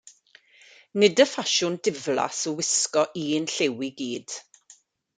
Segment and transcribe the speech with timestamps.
[1.03, 4.41] Nid y ffasiwn diflas o wisgo un lliw i gyd.